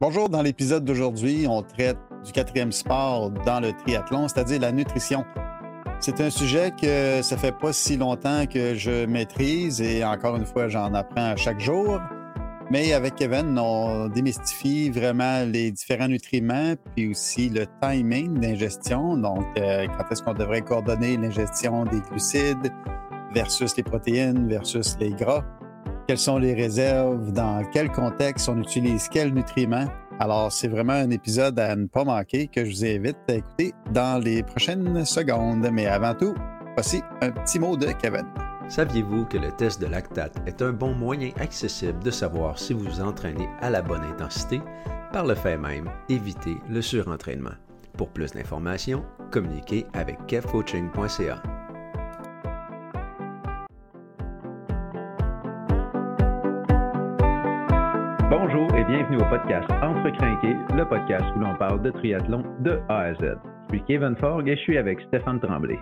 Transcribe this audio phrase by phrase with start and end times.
[0.00, 5.24] Bonjour, dans l'épisode d'aujourd'hui, on traite du quatrième sport dans le triathlon, c'est-à-dire la nutrition.
[5.98, 10.46] C'est un sujet que ça fait pas si longtemps que je maîtrise et encore une
[10.46, 11.98] fois, j'en apprends chaque jour.
[12.70, 19.16] Mais avec Kevin, on démystifie vraiment les différents nutriments, puis aussi le timing d'ingestion.
[19.16, 22.72] Donc, euh, quand est-ce qu'on devrait coordonner l'ingestion des glucides
[23.34, 25.42] versus les protéines versus les gras
[26.08, 29.88] quelles sont les réserves, dans quel contexte on utilise quels nutriments.
[30.18, 33.74] Alors, c'est vraiment un épisode à ne pas manquer que je vous invite à écouter
[33.92, 35.68] dans les prochaines secondes.
[35.70, 36.34] Mais avant tout,
[36.74, 38.26] voici un petit mot de Kevin.
[38.68, 42.84] Saviez-vous que le test de lactate est un bon moyen accessible de savoir si vous
[42.84, 44.62] vous entraînez à la bonne intensité?
[45.12, 47.54] Par le fait même, évitez le surentraînement.
[47.98, 51.42] Pour plus d'informations, communiquez avec kevcoaching.ca.
[58.30, 62.78] Bonjour et bienvenue au podcast Entre Crinqués, le podcast où l'on parle de triathlon de
[62.90, 63.38] A à Z.
[63.70, 65.78] Je suis Kevin Forg et je suis avec Stéphane Tremblay.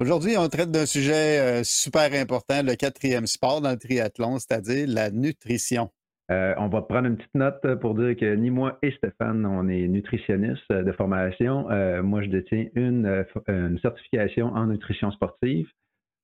[0.00, 4.86] Aujourd'hui, on traite d'un sujet euh, super important, le quatrième sport dans le triathlon, c'est-à-dire
[4.88, 5.90] la nutrition.
[6.32, 9.68] Euh, on va prendre une petite note pour dire que ni moi et Stéphane, on
[9.68, 11.70] est nutritionnistes de formation.
[11.70, 15.68] Euh, moi, je détiens une, une certification en nutrition sportive.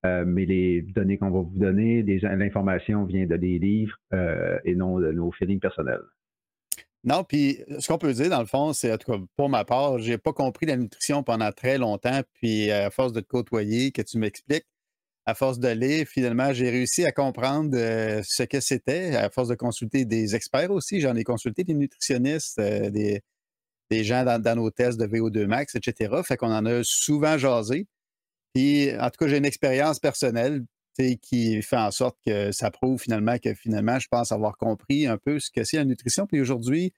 [0.05, 4.75] Euh, mais les données qu'on va vous donner, l'information vient de des livres euh, et
[4.75, 6.03] non de nos feelings personnels.
[7.05, 9.64] Non, puis ce qu'on peut dire, dans le fond, c'est, en tout cas, pour ma
[9.64, 12.20] part, je n'ai pas compris la nutrition pendant très longtemps.
[12.34, 14.67] Puis, à force de te côtoyer, que tu m'expliques,
[15.27, 19.48] à force de lire, finalement, j'ai réussi à comprendre euh, ce que c'était, à force
[19.48, 21.00] de consulter des experts aussi.
[21.00, 23.22] J'en ai consulté des nutritionnistes, des,
[23.91, 26.22] gens dans, dans, nos tests de VO2 max, etc.
[26.25, 27.87] Fait qu'on en a souvent jasé.
[28.55, 30.64] Puis, en tout cas, j'ai une expérience personnelle
[31.22, 35.19] qui fait en sorte que ça prouve finalement que finalement, je pense avoir compris un
[35.19, 36.27] peu ce que c'est la nutrition.
[36.27, 36.92] Puis aujourd'hui,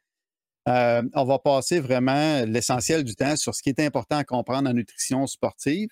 [0.68, 4.68] euh, on va passer vraiment l'essentiel du temps sur ce qui est important à comprendre
[4.68, 5.90] en nutrition sportive.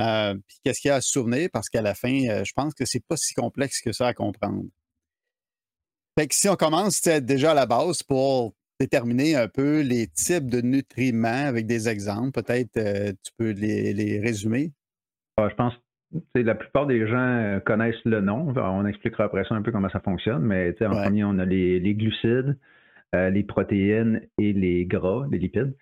[0.00, 2.52] Euh, puis qu'est-ce qu'il y a à se souvenir, parce qu'à la fin, euh, je
[2.52, 4.62] pense que c'est pas si complexe que ça à comprendre.
[6.16, 10.48] Fait que si on commence déjà à la base pour déterminer un peu les types
[10.48, 12.72] de nutriments avec des exemples, peut-être
[13.22, 14.72] tu peux les résumer.
[15.38, 15.72] Ah, je pense
[16.34, 18.52] que la plupart des gens euh, connaissent le nom.
[18.56, 21.94] On expliquera après ça un peu comment ça fonctionne, mais en premier, on a les,
[21.94, 22.58] glucides,
[23.14, 25.76] euh, les protéines et les gras, les lipides.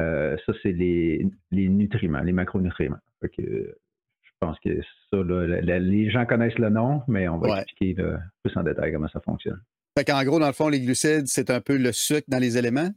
[0.00, 2.98] Euh, ça, c'est les, nutriments, les macronutriments.
[3.22, 3.70] je
[4.40, 4.78] pense que
[5.10, 8.04] ça, les gens connaissent le nom, mais on va expliquer
[8.44, 9.60] plus en détail comment ça fonctionne.
[9.98, 12.58] Fait en gros, dans le fond, les glucides, c'est un peu le sucre dans les
[12.58, 12.90] éléments?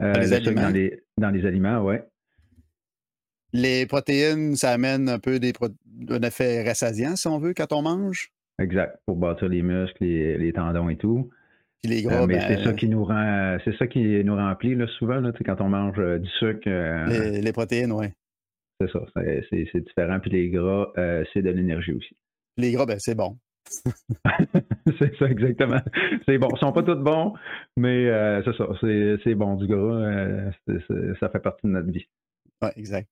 [0.00, 0.62] Dans les, aliments.
[0.62, 1.96] Dans les, dans les aliments, oui.
[3.52, 5.52] Les protéines, ça amène un peu des
[6.10, 8.30] un effet rassasiant, si on veut, quand on mange?
[8.60, 11.30] Exact, pour bâtir les muscles, les, tendons et tout.
[11.82, 14.34] Puis les gras, euh, mais c'est ça ben qui nous rend, c'est ça qui nous
[14.34, 16.66] remplit là, souvent là, quand on mange euh, du sucre.
[16.66, 18.06] Euh, les, protéines, oui.
[18.80, 20.18] C'est ça, c'est différent.
[20.20, 20.92] Puis les gras,
[21.32, 22.16] c'est de l'énergie aussi.
[22.56, 23.38] Les gras, ben c'est bon.
[24.98, 25.80] c'est ça, exactement.
[26.26, 26.48] C'est bon.
[26.54, 27.34] Ils sont pas tous bons,
[27.76, 28.06] mais
[28.44, 28.68] c'est ça.
[29.24, 30.50] C'est bon du gras.
[31.20, 32.06] ça fait partie de notre vie.
[32.62, 33.08] Oui, exact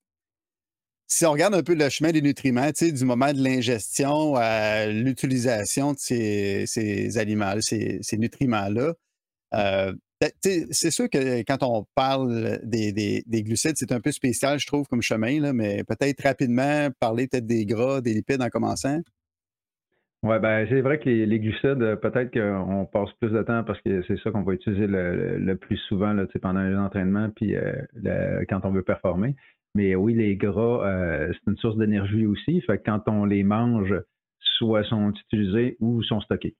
[1.06, 5.93] si on regarde un peu le chemin des nutriments, du moment de l'ingestion à l'utilisation
[5.93, 8.94] de ces, aliments, ces, ces nutriments-là,
[9.55, 14.66] euh, ben, c'est sûr que quand on parle des, glucides, c'est un peu spécial, je
[14.66, 19.00] trouve, comme chemin, là, mais peut-être rapidement parler peut-être des gras, des lipides en commençant.
[20.22, 24.03] Oui, ben c'est vrai que les, glucides, peut-être qu'on passe plus de temps parce que
[24.09, 28.61] c'est ça qu'on va utiliser le, plus souvent là, pendant les entraînements puis euh, quand
[28.65, 29.37] on veut performer.
[29.77, 32.63] Mais oui, les gras, euh, c'est une source d'énergie aussi.
[32.63, 33.95] Fait que quand on les mange,
[34.41, 36.57] soit sont utilisés ou sont stockés.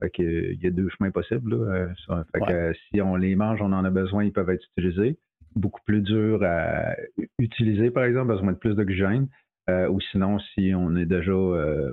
[0.00, 1.54] Fait que, il y a deux chemins possibles.
[1.54, 1.86] Euh,
[2.34, 5.16] fait que, si on les mange, on en a besoin, ils peuvent être utilisés.
[5.54, 6.96] Beaucoup plus dur à
[7.38, 9.28] utiliser, par exemple, besoin de plus d'oxygène.
[9.70, 11.34] Euh, ou sinon, si on n'est déjà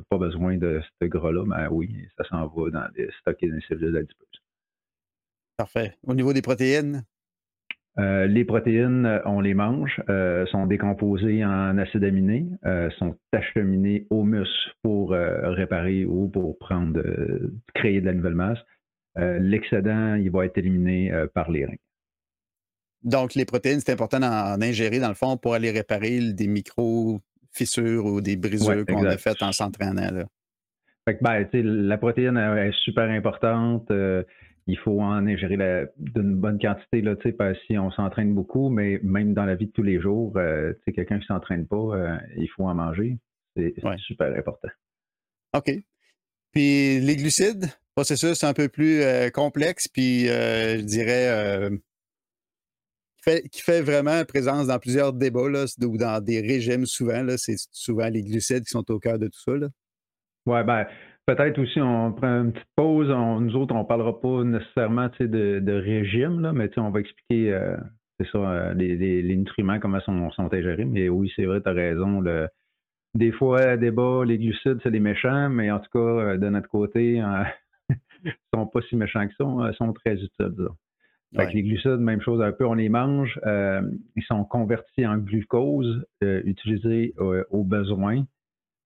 [0.10, 3.62] pas besoin de ce gras-là, ben oui, ça s'en va dans les stocker dans les
[3.68, 4.42] cellules adipeuses.
[5.56, 5.94] Parfait.
[6.08, 7.04] Au niveau des protéines?
[8.00, 12.48] Euh, les protéines, euh, on les mange, euh, sont décomposées en acides aminés,
[12.98, 17.02] sont acheminées au muscle pour réparer ou pour prendre,
[17.74, 18.60] créer de la nouvelle masse.
[19.16, 21.76] L'excédent, il va être éliminé par les reins.
[23.04, 28.06] Donc, les protéines, c'est important d'en ingérer, dans le fond, pour aller réparer des micro-fissures
[28.06, 30.26] ou des brisures qu'on a faites en s'entraînant.
[31.06, 33.92] Fait ben, la protéine est super importante
[34.68, 37.16] il faut en ingérer d'une bonne quantité là,
[37.68, 41.18] si on s'entraîne beaucoup, mais même dans la vie de tous les jours, euh, quelqu'un
[41.18, 43.18] qui ne s'entraîne pas, euh, il faut en manger.
[43.56, 44.70] C'est super important.
[45.56, 45.72] OK.
[46.52, 47.66] Puis les glucides,
[47.96, 49.02] processus un peu plus
[49.34, 51.70] complexe, puis je dirais
[53.52, 57.26] qui fait, vraiment présence dans plusieurs débats là, ou dans des régimes souvent.
[57.38, 59.68] C'est souvent les glucides qui sont au cœur de tout ça.
[60.46, 60.86] Oui, ben,
[61.26, 63.10] peut-être aussi, on prend une petite pause.
[63.10, 67.54] nous autres, on ne parlera pas nécessairement de, de, régime, là, mais on va expliquer
[67.54, 67.78] euh,
[68.20, 70.86] c'est ça, euh, les, nutriments, comment sont, sont ingérés.
[70.86, 72.22] Mais oui, c'est vrai, tu as raison.
[72.22, 72.48] Le,
[73.16, 76.70] des fois, débat, les glucides, c'est des méchants, mais en tout cas, euh, de notre
[76.70, 77.16] côté,
[77.90, 77.96] ils
[78.26, 79.46] ne sont pas si méchants que ça.
[79.46, 80.68] Ils sont très utiles,
[81.54, 83.40] les glucides, même chose un peu, on les mange.
[83.46, 88.24] Ils sont convertis en glucose, utilisés euh, au besoin.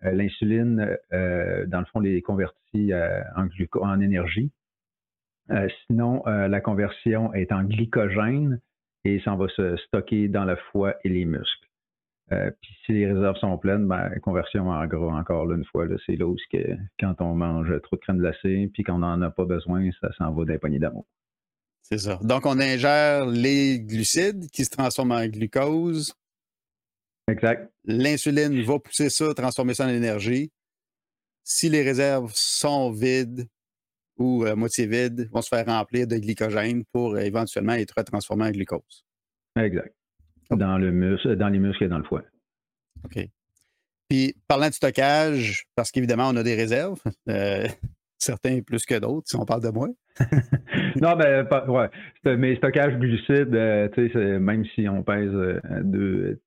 [0.01, 2.91] L'insuline, dans le fond, les convertit
[3.35, 3.47] en,
[3.81, 4.51] en énergie.
[5.87, 8.59] sinon, la conversion est en glycogène
[9.05, 11.67] et ça va se stocker dans le foie et les muscles.
[12.29, 16.27] puis si les réserves sont pleines, ben, conversion en gras encore une fois, c'est là
[16.27, 19.89] où que, quand on mange trop de crème glacée puis qu'on n'en a pas besoin,
[20.01, 21.05] ça s'en va d'un poignet d'amour.
[21.89, 22.19] C'est ça.
[22.21, 26.13] Donc, on ingère les glucides qui se transforment en glucose.
[27.27, 27.71] Exact.
[27.85, 30.51] L'insuline va pousser ça, transformer ça en énergie.
[31.43, 33.47] Si les réserves sont vides
[34.17, 38.51] ou à moitié vides, vont se faire remplir de glycogène pour éventuellement être transformés en
[38.51, 39.05] glucose.
[39.57, 39.93] Exact.
[40.49, 42.23] Dans, le muscle, dans les muscles et dans le foie.
[43.03, 43.27] OK.
[44.09, 47.67] Puis, parlant de stockage, parce qu'évidemment, on a des réserves, euh,
[48.17, 49.89] certains plus que d'autres, si on parle de moi.
[51.01, 51.89] non, ben, pas, ouais.
[52.37, 56.39] Mais stockage glucides, euh, même si on pèse euh, deux,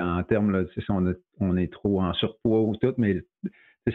[0.00, 3.22] en termes, là, si on, on, est trop en surpoids ou tout, mais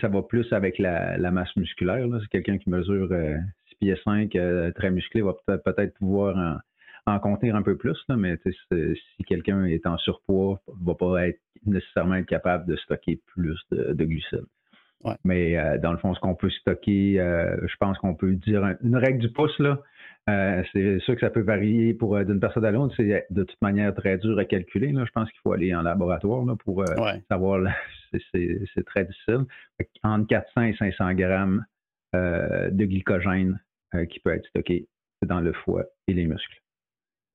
[0.01, 2.07] ça va plus avec la, masse musculaire.
[2.21, 3.37] C'est quelqu'un qui mesure 6 euh,
[3.79, 4.37] pieds 5,
[4.75, 6.61] très musclé, va peut-être pouvoir
[7.05, 8.37] en, contenir un peu plus, là, mais
[8.71, 14.03] si quelqu'un est en surpoids, va pas être nécessairement être capable de stocker plus de
[14.03, 14.45] glucides.
[15.23, 18.63] Mais euh, dans le fond, ce qu'on peut stocker, euh, je pense qu'on peut dire
[18.81, 19.81] une règle du pouce, là.
[20.29, 22.93] Euh, c'est sûr que ça peut varier pour d'une personne à l'autre.
[22.95, 24.91] C'est de toute manière très dur à calculer.
[24.91, 25.03] Là.
[25.05, 26.83] Je pense qu'il faut aller en laboratoire là, pour
[27.29, 27.61] savoir.
[28.31, 29.45] C'est très difficile.
[30.03, 31.65] Entre 400 et 500 grammes
[32.13, 33.59] de glycogène
[34.09, 34.87] qui peut être stocké
[35.25, 36.61] dans le foie et les muscles.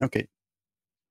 [0.04, 0.24] OK.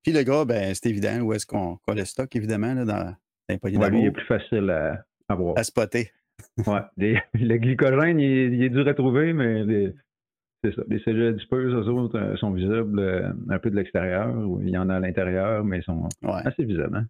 [0.02, 1.20] Puis le gras, ben, c'est évident.
[1.20, 3.14] Où est-ce qu'on le stocke, évidemment, là, dans,
[3.50, 4.70] les poignées ouais, il est plus facile.
[5.28, 6.10] À spotter
[6.66, 6.80] ouais.
[7.34, 9.92] le glycogène, il est, dur à trouver, mais
[10.62, 10.82] c'est ça.
[10.88, 14.34] Les cellules adipeuses, eux autres, euh, sont visibles euh, un peu de l'extérieur.
[14.62, 16.96] Il y en a à l'intérieur, mais ils sont assez visibles.
[16.96, 17.06] Hein.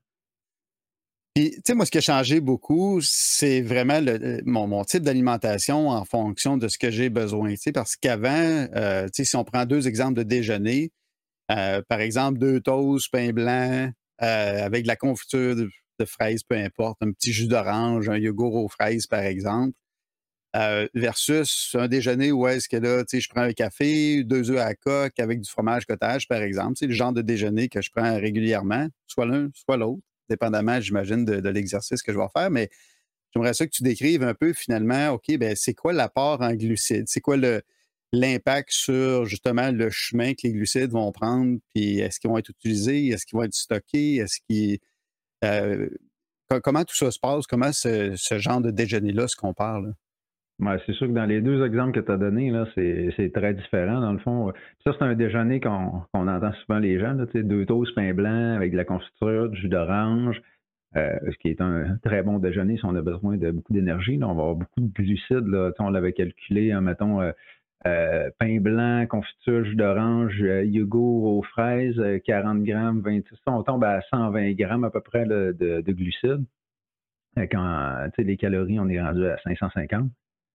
[1.35, 4.01] Puis, tu sais, moi, ce qui a changé beaucoup, c'est vraiment
[4.45, 7.51] mon, type d'alimentation en fonction de ce que j'ai besoin.
[7.51, 10.91] Tu sais, parce qu'avant, euh, tu sais, si on prend deux exemples de déjeuner,
[11.47, 16.99] par exemple, deux toasts, pain blanc, avec de la confiture de, de fraises, peu importe,
[17.03, 19.73] un petit jus d'orange, un yogourt aux fraises, par exemple,
[20.59, 24.51] euh, versus un déjeuner où est-ce que là, tu sais, je prends un café, deux
[24.51, 26.75] œufs à coque avec du fromage cottage, par exemple.
[26.77, 31.25] C'est le genre de déjeuner que je prends régulièrement, soit l'un, soit l'autre, dépendamment, j'imagine,
[31.25, 32.51] de, l'exercice que je vais faire.
[32.51, 32.71] Mais
[33.33, 37.07] j'aimerais ça que tu décrives un peu, finalement, OK, ben c'est quoi l'apport en glucides?
[37.07, 37.63] C'est quoi le,
[38.13, 42.51] l'impact sur justement le chemin que les glucides vont prendre, puis est-ce qu'ils vont être
[42.51, 44.79] utilisés, est-ce qu'ils vont être stockés, est-ce qu'ils
[45.45, 45.89] euh,
[46.63, 47.47] comment tout ça se passe?
[47.47, 49.83] Comment ce, genre de déjeuner-là se compare?
[50.87, 54.13] C'est sûr que dans les deux exemples que tu as donnés, c'est très différent dans
[54.13, 54.53] le fond.
[54.85, 58.77] Ça, c'est un déjeuner qu'on entend souvent les gens, deux toasts pain blanc avec de
[58.77, 60.41] la confiture, du jus d'orange,
[60.97, 64.19] euh, ce qui est un très bon déjeuner si on a besoin de beaucoup d'énergie.
[64.23, 65.47] On va avoir beaucoup de glucides.
[65.47, 65.73] Là.
[65.79, 67.33] On l'avait calculé, hein, mettons, euh,
[67.87, 73.39] euh, pain blanc, confiture, jus d'orange, yogourt aux fraises, 40 euh, grammes, 26.
[73.47, 76.45] On tombe à 120 grammes à peu près de, de, glucides.
[77.37, 80.11] Quand les calories, on est rendu à 550.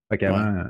[0.09, 0.63] Fait qu'avant,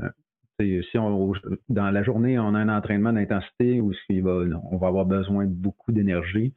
[0.59, 1.33] si on,
[1.69, 5.91] dans la journée, on a un entraînement d'intensité où on va avoir besoin de beaucoup
[5.91, 6.53] d'énergie,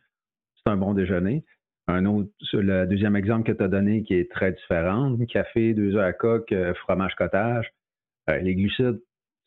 [0.56, 1.44] c'est un bon déjeuner.
[1.88, 5.94] Un autre, le deuxième exemple que tu as donné qui est très différent, café, deux
[5.94, 7.72] œufs à coque, fromage cottage.
[8.28, 9.00] les glucides,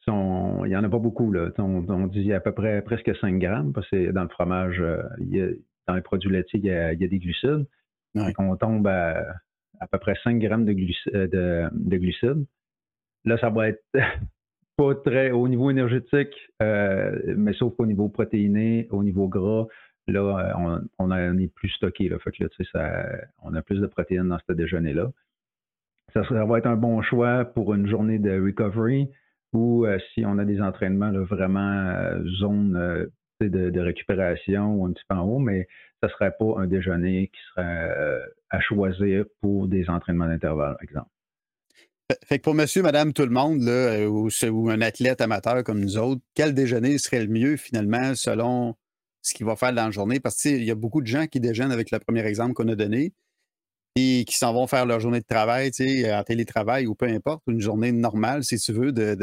[0.07, 1.31] il n'y en a pas beaucoup.
[1.31, 1.49] Là.
[1.57, 5.53] On, dit à peu près presque 5 grammes, parce que dans le fromage, euh,
[5.87, 7.65] dans les produits laitiers, il y a, des glucides.
[8.15, 9.25] on tombe à,
[9.79, 10.75] à peu près 5 grammes de,
[11.15, 12.45] euh, de, glucides.
[13.25, 13.83] Là, ça va être
[14.77, 19.67] pas très au niveau énergétique, euh, mais sauf qu'au niveau protéiné, au niveau gras,
[20.07, 22.09] là, on, on, est plus stocké.
[22.09, 25.11] Fait que là, on a plus de protéines dans ce déjeuner-là.
[26.13, 29.09] Ça, va être un bon choix pour une journée de recovery
[29.53, 33.05] ou euh, si on a des entraînements vraiment euh, zone euh,
[33.41, 35.67] de, récupération ou un petit peu en haut, mais
[36.01, 40.83] ça ne serait pas un déjeuner qui serait à choisir pour des entraînements d'intervalle, par
[40.83, 41.09] exemple.
[42.25, 45.79] Fait que pour monsieur, madame, tout le monde, là, ou, ou, un athlète amateur comme
[45.79, 48.75] nous autres, quel déjeuner serait le mieux finalement selon
[49.21, 50.19] ce qu'il va faire dans la journée?
[50.19, 52.75] Parce qu'il y a beaucoup de gens qui déjeunent avec le premier exemple qu'on a
[52.75, 53.13] donné
[53.95, 55.71] et qui s'en vont faire leur journée de travail,
[56.11, 59.15] en télétravail ou peu importe, une journée normale, si tu veux, de,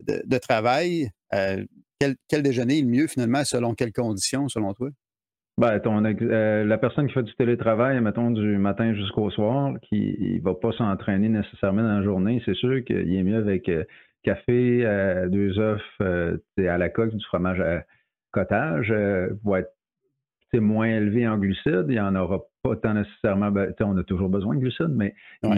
[0.00, 1.10] de, travail.
[1.34, 1.64] Euh,
[2.28, 4.90] quel, déjeuner est le mieux finalement selon quelles conditions, selon toi?
[5.58, 10.42] Ben, euh, la personne qui fait du télétravail, mettons du matin jusqu'au soir, qui ne
[10.42, 13.84] va pas s'entraîner nécessairement dans la journée, c'est sûr qu'il est mieux avec euh,
[14.22, 14.82] café,
[15.30, 17.84] deux œufs à la coque, du fromage à
[18.30, 18.92] cottage,
[19.44, 19.74] va être
[20.54, 21.86] moins élevé en glucides.
[21.88, 23.50] Il n'y en aura pas tant nécessairement.
[23.50, 25.50] Ben, on a toujours besoin de glucides, mais ce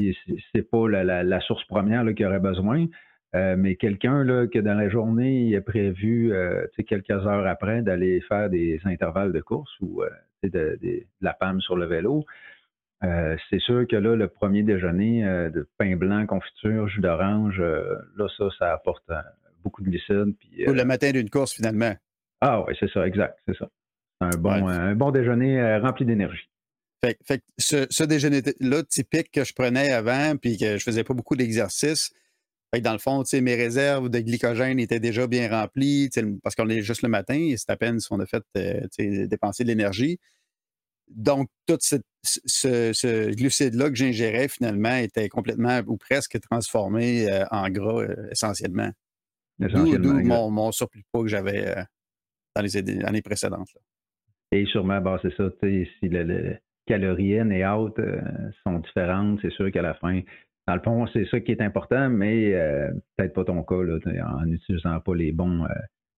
[0.55, 2.87] c'est pas la, source première qu'il aurait besoin.
[3.35, 8.21] Euh, mais quelqu'un que dans la journée, il a prévu euh, quelques heures après d'aller
[8.29, 10.11] faire des intervalles de course ou euh,
[10.45, 10.79] de,
[11.21, 12.25] la PAM sur le vélo,
[13.51, 18.45] c'est sûr que là, le premier déjeuner de pain blanc, confiture, jus d'orange, là, ça,
[18.59, 19.05] ça apporte
[19.63, 20.35] beaucoup de glucides.
[20.67, 21.93] Ou le matin d'une course, finalement.
[22.41, 23.69] Ah oui, c'est ça, exact, c'est ça.
[24.23, 26.49] Un bon, un bon déjeuner rempli d'énergie.
[27.05, 31.13] Fait, fait, ce, ce déjeuner-là typique que je prenais avant, puis que je faisais pas
[31.13, 32.11] beaucoup d'exercices,
[32.81, 36.11] dans le fond, mes réserves de glycogène étaient déjà bien remplies
[36.43, 39.27] parce qu'on est juste le matin et c'est à peine si on a fait euh,
[39.27, 40.19] dépenser de l'énergie.
[41.09, 48.03] Donc, tout ce, glucide-là que j'ingérais, finalement, était complètement ou presque transformé euh, en gras
[48.03, 48.91] euh, essentiellement.
[49.59, 51.75] D'où mon, surplus de poids que j'avais
[52.57, 53.69] dans les années précédentes.
[54.51, 58.01] Et sûrement, bah, c'est ça, si le, calories in et out
[58.65, 60.21] sont différentes, c'est sûr qu'à la fin,
[60.67, 63.99] dans le fond, c'est ça qui est important, mais euh, peut-être pas ton cas là,
[64.35, 65.69] en n'utilisant pas les bons euh,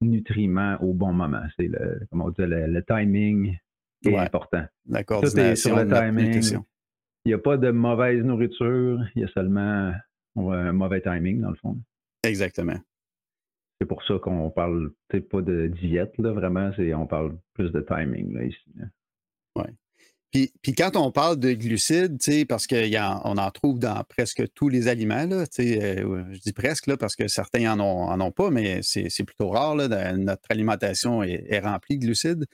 [0.00, 1.42] nutriments au bon moment.
[1.56, 3.56] C'est le, comment on dit, le, timing
[4.02, 4.64] qui est important.
[4.84, 5.22] D'accord.
[5.22, 6.60] Tout est sur le timing.
[7.24, 9.92] Il n'y a pas de mauvaise nourriture, il y a seulement
[10.36, 11.76] un mauvais timing, dans le fond.
[12.22, 12.78] Exactement.
[13.80, 18.32] C'est pour ça qu'on parle pas de diète, là, vraiment, on parle plus de timing
[18.32, 18.64] là, ici.
[20.62, 24.88] Puis, quand on parle de glucides, parce qu'on en, en trouve dans presque tous les
[24.88, 29.25] aliments, là, euh, je dis presque là, parce que certains en ont, pas, mais c'est
[29.25, 29.76] plutôt rare.
[29.76, 32.47] notre alimentation est, remplie de glucides.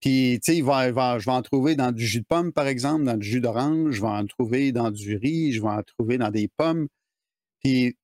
[0.00, 3.40] Puis, je vais en trouver dans du jus de pomme, par exemple, dans du jus
[3.40, 6.88] d'orange, je vais en trouver dans du riz, je vais en trouver dans des pommes.
[7.62, 7.96] Puis,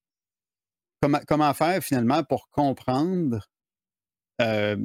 [1.03, 3.47] comment, comment faire finalement pour comprendre
[4.41, 4.77] euh,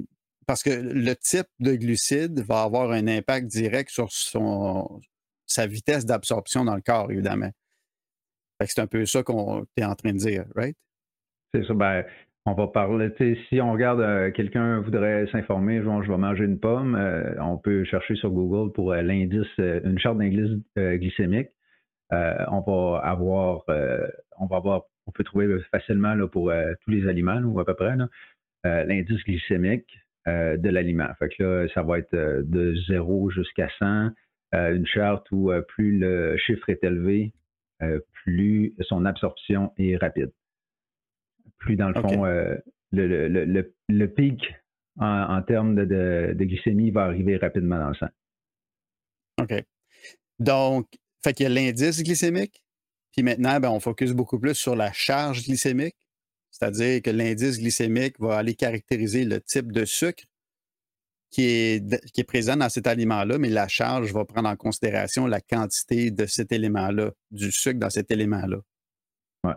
[0.51, 4.99] parce que le type de glucides va avoir un impact direct sur son,
[5.45, 7.51] sa vitesse d'absorption dans le corps, évidemment.
[8.65, 10.75] C'est un peu ça qu'on est en train de dire, right?
[11.53, 11.73] C'est ça.
[11.73, 12.03] Ben,
[12.45, 13.13] on va parler,
[13.47, 17.85] si on regarde, euh, quelqu'un voudrait s'informer, je vais manger une pomme, euh, on peut
[17.85, 21.47] chercher sur Google pour euh, l'indice, une charte d'indice glycémique.
[22.11, 23.63] on va avoir,
[24.37, 26.51] on va avoir, on peut trouver facilement là, pour
[26.83, 27.95] tous les aliments, ou à peu près,
[28.65, 29.87] l'indice glycémique.
[30.27, 31.07] Euh, de l'aliment.
[31.17, 34.09] Fait que là, ça va être euh, de 0 jusqu'à 100,
[34.53, 37.33] euh, une charte où plus le chiffre est élevé,
[38.11, 40.31] plus son absorption est rapide.
[41.57, 42.23] Plus dans le fond,
[42.91, 44.53] le, pic
[44.99, 48.09] en, termes de, glycémie va arriver rapidement dans le sang.
[49.41, 49.55] OK.
[50.37, 50.85] Donc,
[51.23, 52.61] fait qu'il y a l'indice glycémique,
[53.11, 55.95] puis maintenant, ben, on focus beaucoup plus sur la charge glycémique.
[56.51, 60.23] C'est-à-dire que l'indice glycémique va aller caractériser le type de sucre
[61.31, 65.25] qui est, qui est présent dans cet aliment-là, mais la charge va prendre en considération
[65.27, 68.57] la quantité de cet élément-là, du sucre dans cet élément-là.
[69.45, 69.53] Oui.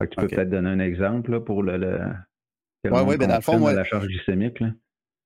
[0.00, 2.00] Tu peux peut-être donner un exemple pour le, le...
[2.84, 4.60] Oui, oui, ben dans le fond, la charge glycémique.
[4.60, 4.72] Là.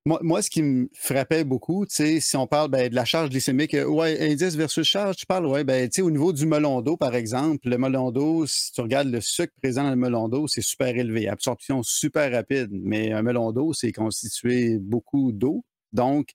[0.05, 3.85] Moi, ce qui me frappait beaucoup, si on parle ben, de la charge glycémique, euh,
[3.85, 7.69] ouais, indice versus charge, tu parles, ouais, ben, au niveau du melon d'eau, par exemple,
[7.69, 10.87] le melon d'eau, si tu regardes le sucre présent dans le melon d'eau, c'est super
[10.87, 16.29] élevé, absorption super rapide, mais un melon d'eau, c'est constitué beaucoup d'eau, donc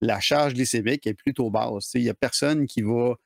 [0.00, 1.90] la charge glycémique est plutôt basse.
[1.94, 3.16] Il n'y a personne qui va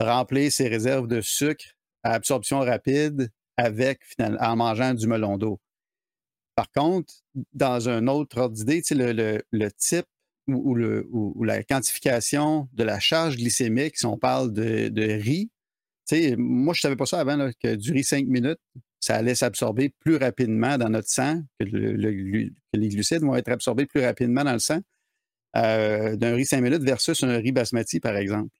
[0.00, 1.64] remplir ses réserves de sucre
[2.04, 5.60] à absorption rapide avec, en mangeant du melon d'eau.
[6.54, 7.12] Par contre,
[7.52, 10.06] dans un autre ordre d'idée, le, le, type
[10.46, 15.50] ou, le, ou, la quantification de la charge glycémique, si on parle de, de riz,
[16.36, 18.58] moi, je ne savais pas ça avant, que du riz 5 minutes,
[19.00, 24.02] ça allait s'absorber plus rapidement dans notre sang, que, les glucides vont être absorbés plus
[24.02, 24.80] rapidement dans le sang
[25.56, 28.54] euh, d'un riz 5 minutes versus un riz basmati, par exemple.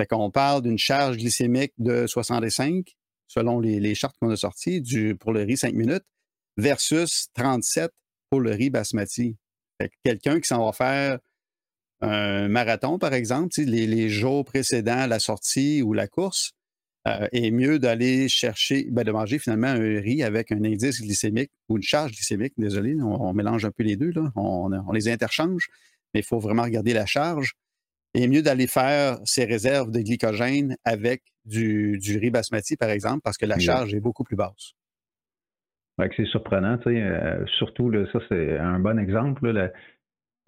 [0.00, 2.96] Fait qu'on parle d'une charge glycémique de 65,
[3.28, 6.04] selon les, les chartes qu'on a sorties, du, pour le riz 5 minutes
[6.56, 7.90] versus 37
[8.30, 9.36] pour le riz basmati.
[10.04, 11.18] Quelqu'un qui s'en va faire
[12.00, 16.52] un marathon, par exemple, les, jours précédant la sortie ou la course,
[17.08, 21.50] euh, est mieux d'aller chercher, ben, de manger finalement un riz avec un indice glycémique
[21.68, 24.30] ou une charge glycémique, désolé, on, mélange un peu les deux, là.
[24.36, 25.68] On, les interchange,
[26.14, 27.54] mais il faut vraiment regarder la charge.
[28.14, 33.36] Et mieux d'aller faire ses réserves de glycogène avec du, riz basmati, par exemple, parce
[33.36, 34.74] que la charge est beaucoup plus basse.
[36.16, 39.50] C'est surprenant, euh, surtout, ça c'est un bon exemple.
[39.50, 39.70] Là,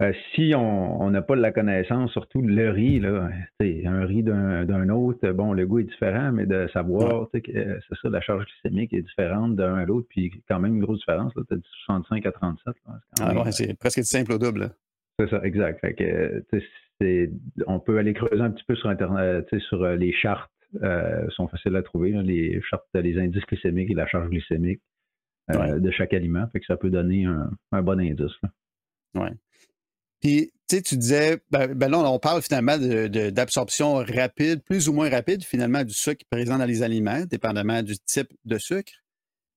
[0.03, 3.29] euh, si on n'a pas de la connaissance, surtout le riz, là,
[3.61, 8.09] un riz d'un autre, bon, le goût est différent, mais de savoir, que c'est ça,
[8.09, 11.55] la charge glycémique est différente d'un à l'autre, puis quand même une grosse différence, tu
[11.55, 12.75] as dit 65 à 37.
[13.21, 14.71] ah ouais, c'est presque du simple au double.
[15.21, 15.81] C'est ça, exact.
[17.69, 20.51] on peut aller creuser un petit peu sur Internet, sur euh, les chartes,
[20.83, 24.81] euh, sont faciles à trouver, les chartes, les indices glycémiques et la charge glycémique
[25.49, 28.33] de chaque aliment, fait que ça peut donner un, bon indice.
[29.15, 29.29] Oui.
[30.21, 34.95] Puis, tu sais, tu disais, ben, ben, là, on parle finalement d'absorption rapide, plus ou
[34.95, 38.93] moins rapide, finalement, du sucre présent dans les aliments, dépendamment du type de sucre.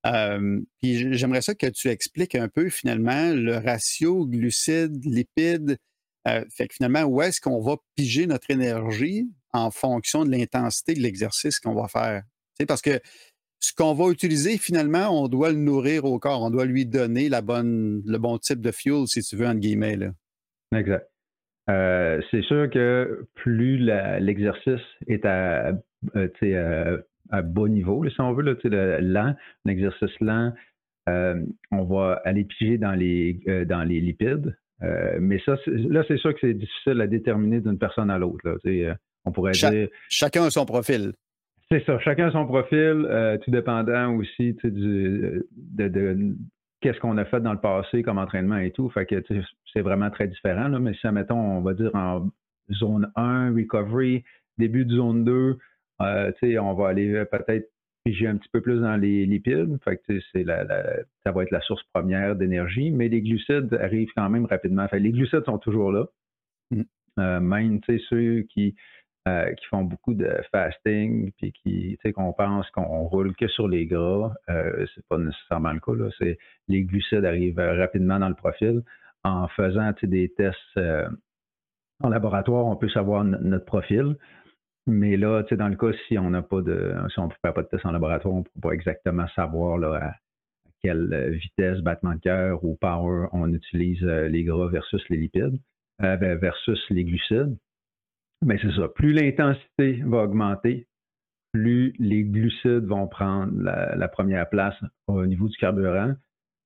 [0.03, 5.77] puis j'aimerais ça que tu expliques un peu, finalement, le ratio glucides, lipides.
[6.27, 10.93] Euh, fait que finalement, où est-ce qu'on va piger notre énergie en fonction de l'intensité
[10.93, 12.23] de l'exercice qu'on va faire?
[12.57, 12.99] sais, parce que
[13.59, 16.43] ce qu'on va utiliser, finalement, on doit le nourrir au corps.
[16.43, 19.59] On doit lui donner la bonne, le bon type de fuel, si tu veux, entre
[19.59, 19.95] guillemets.
[19.95, 20.11] Là.
[20.75, 21.09] Exact.
[21.69, 25.73] Euh, c'est sûr que plus l'exercice est à,
[26.15, 29.35] euh, à, bas niveau, si on veut, là, le lent,
[29.65, 30.53] un exercice lent,
[31.09, 31.35] euh,
[31.71, 34.55] on va aller piger dans les, dans les lipides.
[35.19, 38.59] mais ça, là, c'est sûr que c'est difficile à déterminer d'une personne à l'autre.
[39.25, 39.89] on pourrait dire.
[40.09, 41.13] Chacun a son profil.
[41.69, 43.05] C'est ça, chacun a son profil,
[43.43, 46.35] tout dépendant aussi du, de, de,
[46.81, 48.89] qu'est-ce qu'on a fait dans le passé comme entraînement et tout.
[48.89, 49.23] Fait que
[49.73, 50.67] c'est vraiment très différent.
[50.67, 52.29] Là, mais si, mettons, on va dire en
[52.71, 54.23] zone 1, recovery,
[54.57, 55.57] début de zone 2,
[56.01, 56.31] euh,
[56.61, 57.69] on va aller euh, peut-être
[58.05, 59.77] piger un petit peu plus dans les lipides.
[59.83, 60.65] Fait que c'est la,
[61.25, 64.87] ça va être la source première d'énergie, mais les glucides arrivent quand même rapidement.
[64.87, 66.05] Fait les glucides sont toujours là.
[66.71, 66.81] Mm.
[67.19, 68.75] Euh, même ceux qui
[69.27, 73.47] euh, qui font beaucoup de fasting, puis qui, tu sais, qu'on pense qu'on roule que
[73.47, 75.95] sur les gras, euh, c'est pas nécessairement le cas.
[75.95, 76.09] Là.
[76.17, 76.37] C'est,
[76.69, 78.83] les glucides arrivent rapidement dans le profil.
[79.23, 81.09] En faisant des tests euh,
[82.01, 84.15] en laboratoire, on peut savoir notre profil.
[84.85, 87.31] Mais là, tu sais, dans le cas, si on n'a pas de, si on ne
[87.31, 90.13] fait pas de test en laboratoire, on ne peut pas exactement savoir là, à,
[90.81, 95.59] quelle vitesse, battement de cœur ou power on utilise les gras versus les lipides,
[95.99, 97.57] versus les glucides.
[98.45, 98.87] Mais c'est ça.
[98.89, 100.87] Plus l'intensité va augmenter,
[101.53, 104.75] plus les glucides vont prendre la, première place
[105.07, 106.13] au niveau du carburant,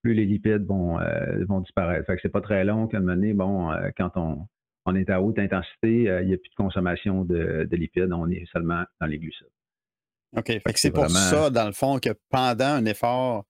[0.03, 2.05] plus les lipides vont, euh, vont disparaître.
[2.05, 4.47] Fait que c'est pas très long qu'à un moment donné, bon, euh, quand on,
[4.85, 8.29] on, est à haute intensité, euh, il n'y a plus de consommation de, lipides, on
[8.29, 9.47] est seulement dans les glucides.
[10.35, 10.47] OK.
[10.47, 13.45] Fait, que c'est pour ça, dans le fond, que pendant un effort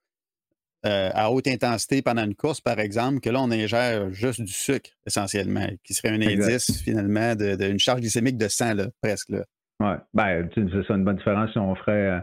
[0.86, 4.52] euh, à haute intensité pendant une course, par exemple, que là, on ingère juste du
[4.52, 9.30] sucre, essentiellement, qui serait un indice, finalement, d'une charge glycémique de 100, là, presque.
[9.30, 9.44] Là.
[9.80, 12.22] Oui, ben, c'est ça une bonne différence si on ferait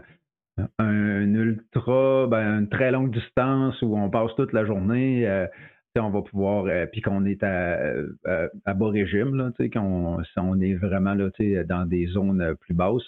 [0.59, 5.27] euh, un, ultra, ben, une très longue distance où on passe toute la journée.
[5.27, 5.47] Euh,
[5.95, 11.13] on va pouvoir, puis qu'on est à, bas régime, là, qu'on, si on est vraiment
[11.13, 11.29] là,
[11.65, 13.03] dans des zones plus basses,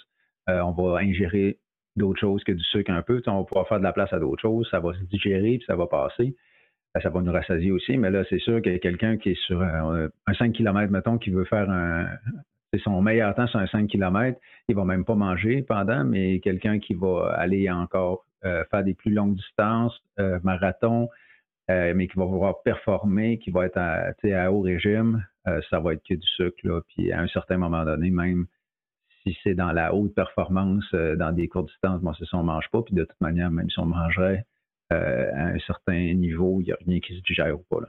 [0.46, 1.58] on va ingérer
[1.96, 3.22] d'autres choses que du sucre un peu.
[3.26, 5.64] On va pouvoir faire de la place à d'autres choses, ça va se digérer, puis
[5.66, 6.34] ça va passer.
[6.94, 9.62] Ben, ça va nous rassasier aussi, mais là, c'est sûr a quelqu'un qui est sur
[9.62, 12.06] un, 5 km, mettons, qui veut faire un.
[12.72, 16.40] C'est son meilleur temps sur un 5 km, il va même pas manger pendant, mais
[16.40, 21.08] quelqu'un qui va aller encore euh, faire des plus longues distances, euh, marathon,
[21.70, 25.24] euh, mais qui va vouloir performer, qui va être à, à haut régime,
[25.70, 26.56] ça va être que du sucre.
[26.64, 28.46] Là, puis à un certain moment donné, même
[29.22, 32.42] si c'est dans la haute performance, euh, dans des courtes distances, bon, c'est ça, on
[32.42, 32.82] ne mange pas.
[32.82, 34.46] Puis de toute manière, même si on mangerait
[34.92, 37.80] euh, à un certain niveau, il n'y a rien qui se digère ou pas.
[37.80, 37.88] Là.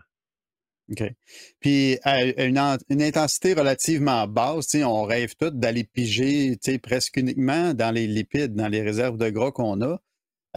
[0.92, 1.14] OK.
[1.60, 2.58] Puis à une,
[3.02, 8.82] intensité relativement basse, on rêve tout d'aller piger presque uniquement dans les lipides, dans les
[8.82, 10.00] réserves de gras qu'on a,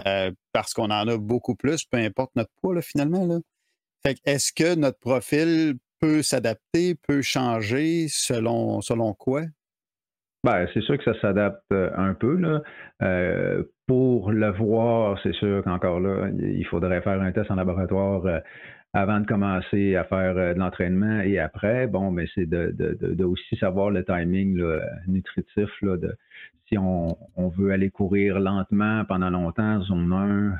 [0.07, 3.25] euh, parce qu'on en a beaucoup plus, peu importe notre poids finalement.
[3.25, 3.39] Là.
[4.03, 9.43] Fait est-ce que notre profil peut s'adapter, peut changer selon, selon quoi?
[10.45, 12.37] Ben, c'est sûr que ça s'adapte euh, un peu.
[12.37, 12.63] Là.
[13.03, 18.25] Euh, pour le voir, c'est sûr qu'encore là, il faudrait faire un test en laboratoire
[18.27, 18.41] euh,
[18.93, 21.87] avant de commencer à faire de l'entraînement et après.
[21.87, 24.63] Bon, mais c'est de, aussi savoir le timing
[25.07, 26.17] nutritif là, de
[26.69, 27.17] si on,
[27.57, 30.13] veut aller courir lentement pendant longtemps, zone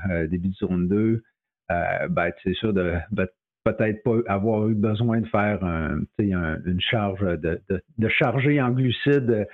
[0.09, 1.23] 1, début de zone 2,
[1.69, 2.93] ben, c'est sûr de
[3.73, 9.47] peut-être pas avoir eu besoin de faire un, une charge, de, charger en glucides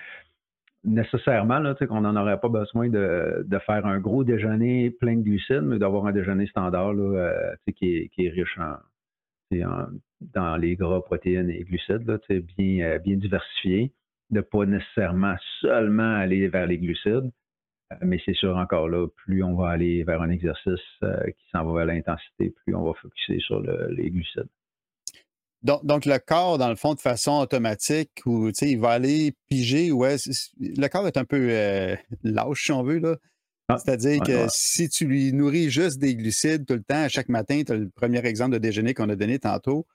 [0.84, 5.80] nécessairement qu'on n'en aurait pas besoin de, faire un gros déjeuner plein de glucides, mais
[5.80, 8.76] d'avoir un déjeuner standard là, qui, est, riche en,
[10.34, 12.18] dans les gras, protéines et glucides, là,
[12.58, 13.92] bien, diversifié,
[14.30, 17.32] de pas nécessairement seulement aller vers les glucides.
[18.02, 21.86] Mais c'est sûr, encore là, plus on va aller vers un exercice qui s'en va
[21.86, 24.50] vers l'intensité, plus on va focuser sur les glucides.
[25.64, 30.18] Donc, le corps, dans le fond, de façon automatique, où il va aller piger, ouais,
[30.60, 33.00] le corps est un peu euh, lâche, si on veut.
[33.00, 33.16] là.
[33.70, 37.30] Ah, C'est-à-dire que si tu lui nourris juste des glucides tout le temps, à chaque
[37.30, 39.88] matin, tu as le premier exemple de déjeuner qu'on a donné tantôt,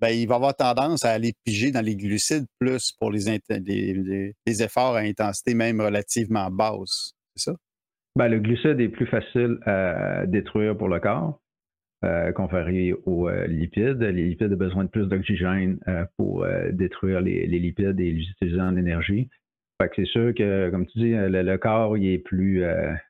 [0.00, 4.62] ben, il va avoir tendance à aller piger dans les glucides plus pour les, les,
[4.62, 7.12] efforts à intensité même relativement basse.
[7.34, 7.56] C'est ça?
[8.16, 11.40] Ben, le glucide est plus facile à détruire pour le corps
[12.02, 14.00] euh, comparé aux euh, lipides.
[14.00, 18.60] Les lipides ont besoin de plus d'oxygène euh, pour détruire les, lipides et les utiliser
[18.60, 19.28] en énergie.
[19.94, 22.64] c'est sûr que, comme tu dis, le, corps il est plus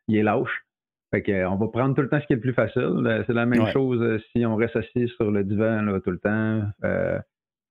[0.09, 0.65] il est lâche.
[1.13, 3.25] Fait on va prendre tout le temps ce qui est le plus facile.
[3.27, 6.63] C'est la même chose si on reste assis sur le divan tout le temps.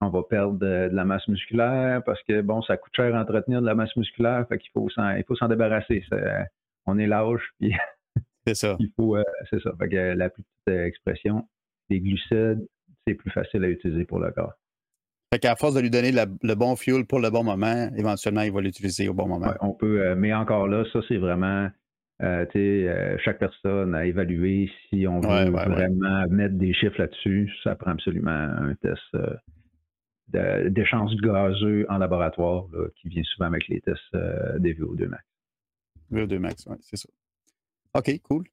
[0.01, 3.61] On va perdre de, la masse musculaire parce que bon, ça coûte cher à entretenir
[3.61, 4.45] de la masse musculaire.
[4.47, 6.03] Fait qu'il faut s'en, il faut s'en débarrasser.
[6.85, 7.73] on est lâche, puis
[8.45, 8.77] c'est ça.
[8.79, 9.17] Il faut,
[9.49, 9.71] c'est ça.
[9.77, 11.47] Fait la petite expression,
[11.89, 12.65] les glucides,
[13.05, 14.53] c'est plus facile à utiliser pour le corps.
[15.31, 18.51] Fait qu'à force de lui donner le bon fuel pour le bon moment, éventuellement, il
[18.51, 19.53] va l'utiliser au bon moment.
[19.61, 21.69] on peut, euh, mais encore là, ça, c'est vraiment
[22.23, 27.51] euh, euh, chaque personne à évaluer si on veut vraiment mettre des chiffres là-dessus.
[27.63, 29.17] Ça prend absolument un test
[30.31, 32.65] d'échange gazeux en laboratoire
[32.95, 34.17] qui vient souvent avec les tests
[34.59, 35.23] des VO2 max.
[36.11, 37.09] VO2 max, oui, c'est ça.
[37.95, 38.43] OK, cool.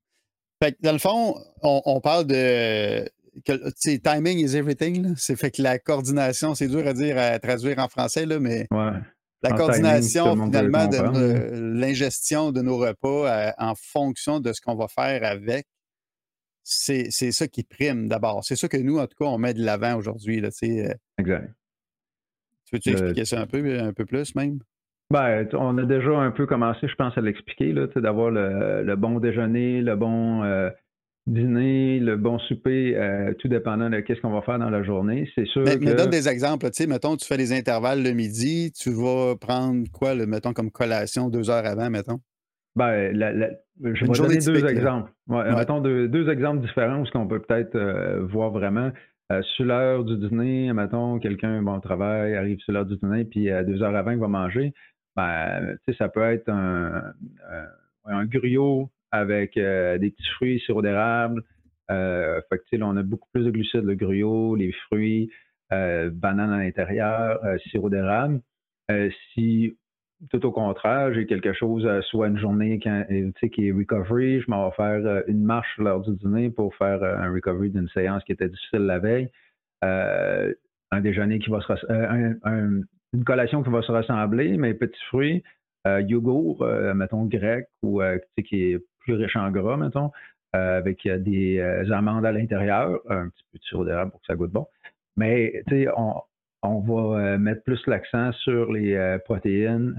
[0.62, 3.07] Fait dans le fond, on, parle de.
[3.45, 5.15] Que, timing is everything.
[5.17, 8.67] C'est fait que la coordination, c'est dur à dire, à traduire en français, là, mais
[9.43, 14.89] la coordination, finalement, de l'ingestion de nos repas euh, en fonction de ce qu'on va
[14.89, 15.67] faire avec,
[16.62, 18.45] c'est ça qui prime d'abord.
[18.45, 20.43] C'est ça que nous, en tout cas, on met de l'avant aujourd'hui.
[20.43, 20.95] Euh.
[21.19, 21.53] Exact.
[22.67, 24.59] Tu veux-tu expliquer ça un peu, un peu plus même?
[25.11, 29.81] Ben, on a déjà un peu commencé, je pense, à l'expliquer, d'avoir le, bon déjeuner,
[29.81, 30.69] le bon euh,
[31.29, 35.31] dîner, le bon souper, euh, tout dépendant de qu'est-ce qu'on va faire dans la journée.
[35.37, 35.63] C'est sûr.
[35.63, 36.67] Mais, donne des exemples.
[36.67, 40.53] Tu sais, mettons, tu fais des intervalles le midi, tu vas prendre quoi, le, mettons,
[40.53, 42.19] comme collation deux heures avant, mettons?
[42.75, 43.13] Ben,
[43.83, 45.11] je vais donner deux exemples.
[45.29, 48.91] Mettons deux, exemples différents où ce qu'on peut peut-être euh, voir vraiment.
[49.43, 53.83] Sur l'heure du dîner, mettons, quelqu'un bon travail, arrive sur l'heure du dîner, puis deux
[53.83, 54.73] heures avant, il va manger
[55.17, 57.15] ben, ça peut être un,
[58.05, 58.29] un,
[59.11, 61.43] avec euh, des petits fruits, sirop d'érable.
[61.91, 65.31] Euh, fait on a beaucoup plus de glucides, le gruau, les fruits,
[65.73, 68.41] euh, bananes à l'intérieur, euh, sirop d'érable.
[69.33, 69.77] si
[70.31, 74.69] tout au contraire, j'ai quelque chose, soit une journée qui, qui est recovery, je m'en
[74.69, 78.49] vais faire une marche lors du dîner pour faire un recovery d'une séance qui était
[78.49, 79.29] difficile la veille.
[79.83, 85.43] un déjeuner qui va se un, une collation qui va se ressembler, mais petits fruits,
[85.87, 90.11] euh, yogourt, euh, mettons grec, ou euh, qui est plus riche en gras, mettons,
[90.53, 94.53] avec des amandes à l'intérieur, un petit peu de sirop d'érable pour que ça goûte
[94.53, 94.67] bon.
[95.17, 95.63] Mais
[95.97, 96.15] on,
[96.67, 99.95] on va mettre plus l'accent sur les protéines,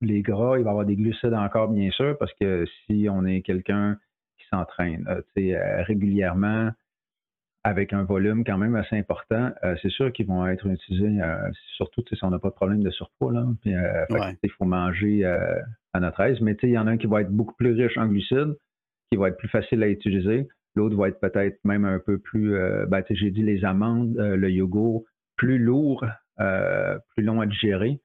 [0.00, 3.24] les, gras, il va y avoir des glucides encore, bien sûr, parce que si on
[3.24, 3.98] est quelqu'un
[4.38, 5.06] qui s'entraîne
[5.86, 6.70] régulièrement,
[7.62, 11.36] avec un volume quand même assez important, euh, c'est sûr qu'ils vont être utilisés, euh,
[11.76, 13.32] surtout si on n'a pas de problème de surpoids.
[13.32, 15.24] Là, euh, il faut manger
[15.92, 16.40] à notre aise.
[16.40, 18.56] Mais il y en a un qui va être beaucoup plus riche en glucides,
[19.10, 20.48] qui va être plus facile à utiliser.
[20.74, 22.56] L'autre va être peut-être même un peu plus,
[22.88, 25.04] ben, j'ai dit les amandes, le yogourt,
[25.40, 26.04] plus lourd,
[26.36, 27.98] plus long à digérer.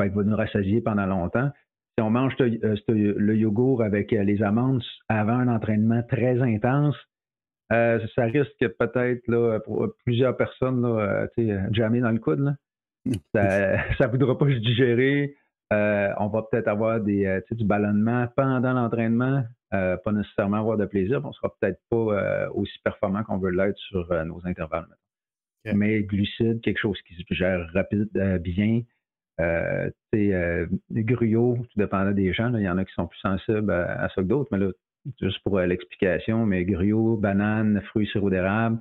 [0.00, 1.50] il va nous rassasier pendant longtemps.
[1.96, 6.96] Si on mange le yogourt avec les amandes avant un entraînement très intense,
[7.72, 12.56] euh, ça risque peut-être là, pour plusieurs personnes, là, euh, jamais dans le coude.
[13.34, 15.34] Ça ne voudra pas se digérer.
[15.72, 21.20] Euh, on va peut-être avoir des, du ballonnement pendant l'entraînement, pas nécessairement avoir de plaisir.
[21.24, 24.88] On ne sera peut-être pas aussi performant qu'on veut l'être sur nos intervalles.
[25.64, 28.08] Mais glucides, quelque chose qui se digère rapide,
[28.42, 28.82] bien.
[29.40, 29.90] Euh,
[30.90, 32.52] gruyots, tout dépendant des gens.
[32.56, 34.72] Il y en a qui sont plus sensibles à, à ça que d'autres, mais là,
[35.20, 38.80] juste pour euh, l'explication, mais gruau, banane, fruits, sirop d'érable,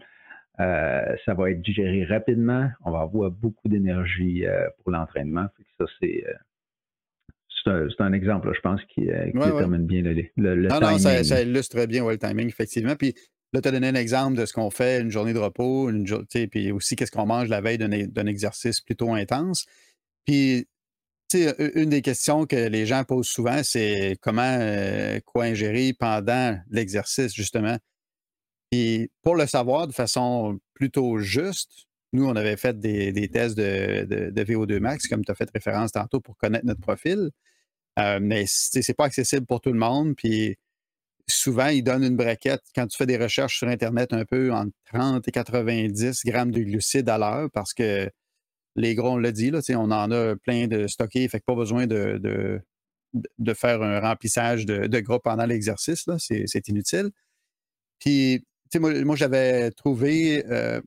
[0.59, 2.69] euh, ça va être digéré rapidement.
[2.83, 5.47] On va avoir beaucoup d'énergie euh, pour l'entraînement.
[5.77, 6.23] Ça, c'est
[7.63, 10.79] c'est un, exemple, je pense, qui, détermine bien le, le, timing.
[10.79, 12.95] Non, ça, illustre très bien le timing, effectivement.
[12.95, 13.13] Puis
[13.53, 15.89] là, tu as donné un exemple de ce qu'on fait une journée de repos,
[16.51, 19.65] puis aussi qu'est-ce qu'on mange la veille d'un exercice plutôt intense.
[20.25, 20.67] Puis
[21.33, 24.59] une des questions que les gens posent souvent, c'est comment
[25.25, 27.77] quoi ingérer pendant l'exercice, justement.
[28.71, 34.31] Et pour le savoir de façon plutôt juste, nous, on avait fait des, tests de,
[34.43, 37.31] VO2 max, comme tu as fait référence tantôt, pour connaître notre profil.
[37.99, 40.15] Euh, mais ce n'est pas accessible pour tout le monde.
[40.15, 40.57] Puis
[41.29, 44.71] souvent, ils donnent une braquette quand tu fais des recherches sur Internet un peu entre
[44.85, 48.09] 30 et 90 grammes de glucides à l'heure parce que
[48.75, 51.87] les gros, on l'a dit, on en a plein de stockés, fait que pas besoin
[51.87, 52.19] de,
[53.13, 56.05] de, faire un remplissage de, de gras pendant l'exercice.
[56.19, 57.09] C'est inutile.
[57.99, 60.79] Puis, moi, moi j'avais trouvé euh,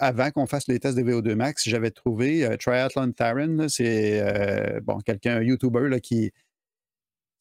[0.00, 3.68] avant qu'on fasse les tests de VO2 max, j'avais trouvé euh, Triathlon Theron.
[3.68, 6.32] C'est euh, bon, quelqu'un, un YouTuber qui,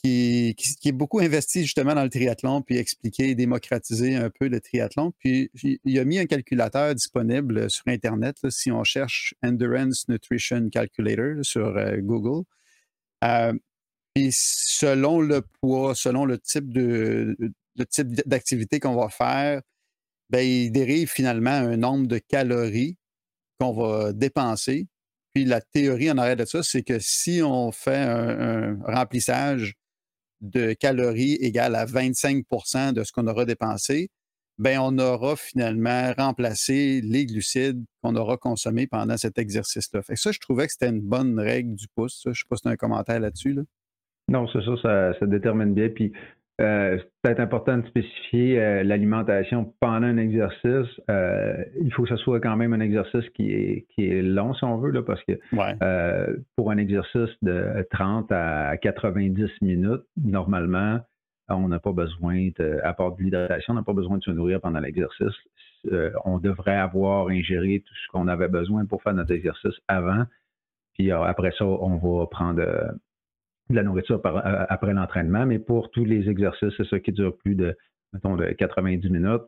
[0.03, 5.13] qui, est beaucoup investi justement dans le triathlon, puis expliquer, démocratiser un peu le triathlon.
[5.19, 5.51] Puis
[5.83, 11.77] il a mis un calculateur disponible sur Internet si on cherche Endurance Nutrition Calculator sur
[11.77, 12.45] euh, Google.
[14.13, 17.35] puis selon le poids, selon le type de,
[17.75, 19.61] le type d'activité qu'on va faire,
[20.29, 22.97] ben, il dérive finalement un nombre de calories
[23.59, 24.87] qu'on va dépenser.
[25.33, 29.75] Puis la théorie en arrière de ça, c'est que si on fait un, remplissage
[30.41, 34.09] de calories égal à 25% de ce qu'on aura dépensé,
[34.57, 40.01] ben on aura finalement remplacé les glucides qu'on aura consommés pendant cet exercice-là.
[40.03, 42.21] Fait ça, je trouvais que c'était une bonne règle du pouce.
[42.25, 43.53] Je ne sais pas si tu un commentaire là-dessus.
[43.53, 43.63] Là.
[44.27, 45.89] Non, c'est ça, ça, ça, détermine bien.
[45.89, 46.13] Puis
[46.61, 50.89] euh, c'est peut-être important de spécifier euh, l'alimentation pendant un exercice.
[51.09, 54.53] Euh, il faut que ce soit quand même un exercice qui est, qui est long,
[54.53, 55.33] si on veut, là, parce que
[56.55, 60.99] pour un exercice de 30 à 90 minutes, normalement,
[61.49, 64.31] on n'a pas besoin, de, à part de l'hydratation, on n'a pas besoin de se
[64.31, 65.35] nourrir pendant l'exercice.
[66.25, 70.25] on devrait avoir ingéré tout ce qu'on avait besoin pour faire notre exercice avant.
[70.93, 72.61] Puis après ça, on va prendre
[73.71, 77.37] de la nourriture euh, après l'entraînement, mais pour tous les exercices, c'est ça qui dure
[77.37, 77.77] plus de,
[78.13, 79.41] mettons, de 90 minutes.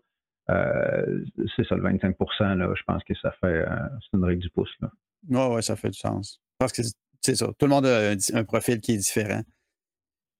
[0.49, 1.23] Euh,
[1.55, 3.65] c'est ça, le 25 là, je pense que ça fait euh,
[4.01, 4.71] c'est une règle du pouce.
[4.81, 4.89] Oui,
[5.29, 6.41] oui, ça fait du sens.
[6.57, 6.81] Parce que
[7.21, 7.47] c'est ça.
[7.57, 9.41] Tout le monde a un, profil qui est différent.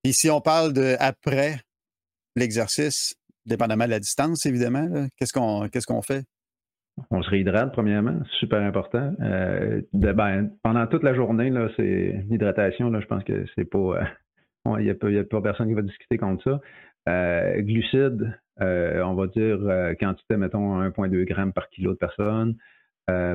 [0.04, 1.62] Et si on parle de après
[2.36, 3.16] l'exercice,
[3.46, 6.26] dépendamment de la distance, évidemment, qu'est-ce qu'on fait?
[7.10, 9.16] On se réhydrate, premièrement, super important.
[9.20, 14.02] Euh, ben, pendant toute la journée, c'est l'hydratation, je pense que c'est pas.
[14.80, 16.62] Il n'y a, pas personne qui va discuter contre ça.
[17.10, 19.60] Euh, glucides, euh, on va dire
[20.00, 22.56] quantité, mettons, 1,2 g par kilo de personne.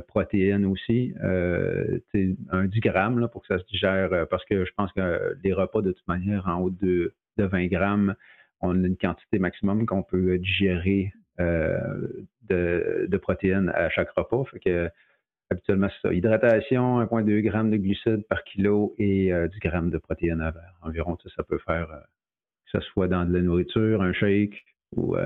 [0.06, 5.36] protéines aussi, un 10 grammes pour que ça se digère, parce que je pense que
[5.44, 8.14] les repas, de toute manière, en haut de, de 20 grammes,
[8.60, 12.08] on a une quantité maximum qu'on peut digérer euh,
[12.48, 14.44] de, protéines à chaque repas.
[14.50, 14.90] Fait que,
[15.50, 16.14] habituellement, c'est ça.
[16.14, 20.74] Hydratation, 1,2 g de glucides par kilo et 10 euh, g de protéines à verre.
[20.82, 22.00] Environ, ça, ça peut faire euh,
[22.72, 24.64] que ce soit dans de la nourriture, un shake
[24.96, 25.16] ou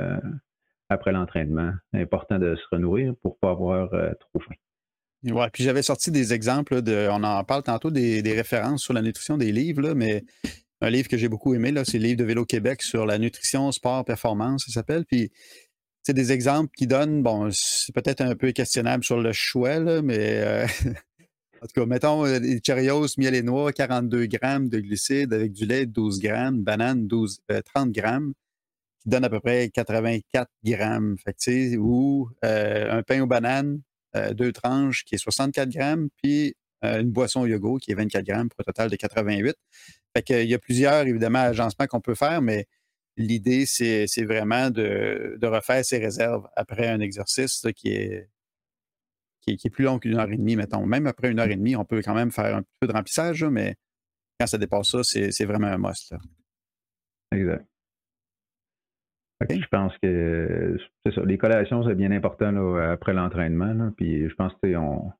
[0.88, 1.72] après l'entraînement.
[1.92, 4.54] Important de se renourrir pour ne pas avoir trop faim.
[5.24, 7.08] Oui, puis j'avais sorti des exemples de.
[7.10, 10.24] On en parle tantôt des, références sur la nutrition des livres, mais
[10.80, 13.70] un livre que j'ai beaucoup aimé, c'est le livre de Vélo Québec sur la nutrition,
[13.70, 15.04] sport, performance, ça s'appelle.
[15.04, 15.30] Puis
[16.02, 20.38] c'est des exemples qui donnent, bon, c'est peut-être un peu questionnable sur le choix, mais
[20.38, 20.66] euh,
[21.62, 25.52] en tout cas, mettons les euh, Cheerios, miel et noix, 42 grammes de glucides avec
[25.52, 28.32] du lait, 12 grammes, banane, 12, 30 euh, grammes,
[29.00, 31.16] qui donne à peu près 84 grammes.
[31.18, 33.80] Fait ou un pain aux bananes,
[34.34, 38.60] deux tranches, qui est 64 grammes, puis une boisson yogourt qui est 24 grammes pour
[38.60, 39.56] un total de 88.
[40.14, 42.66] Fait qu'il y a plusieurs, évidemment, agencements qu'on peut faire, mais
[43.16, 48.28] l'idée, c'est vraiment de, refaire ses réserves après un exercice qui, est,
[49.40, 50.86] qui, est, plus long qu'une heure et demie, mettons.
[50.86, 53.44] Même après une heure et demie, on peut quand même faire un peu de remplissage,
[53.44, 53.76] mais
[54.38, 56.14] quand ça dépasse ça, c'est vraiment un must.
[57.32, 57.66] Exact.
[59.50, 61.22] Je pense que c'est ça.
[61.24, 63.90] Les collations, c'est bien important après l'entraînement.
[63.96, 65.12] Puis je pense qu'on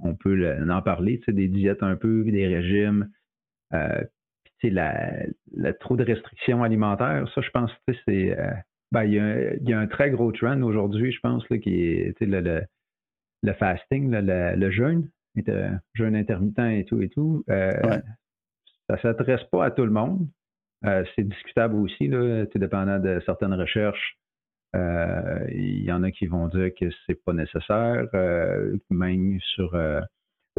[0.00, 3.10] on peut en parler, des diètes un peu, des régimes.
[3.74, 4.02] Euh,
[4.64, 5.10] la,
[5.54, 8.38] la, trop de restrictions alimentaires, ça, je pense que c'est.
[8.38, 8.50] Euh,
[8.90, 11.58] ben, il, y a, il, y a, un très gros trend aujourd'hui, je pense, là,
[11.58, 12.62] qui est le, le,
[13.42, 17.44] le, fasting, le, le, jeûne, le jeûne intermittent et tout et tout.
[17.50, 17.72] Euh,
[18.88, 20.26] ça ne s'adresse pas à tout le monde.
[20.86, 24.16] Euh, c'est discutable aussi, là, dépendant de certaines recherches.
[24.74, 28.06] il y en a qui vont dire que c'est pas nécessaire,
[28.90, 29.76] même sur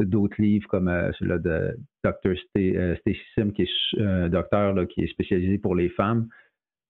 [0.04, 2.34] d'autres livres comme euh, celui de Dr.
[2.56, 6.28] Euh, Stacy Sim, qui est un docteur qui est spécialisé pour les femmes.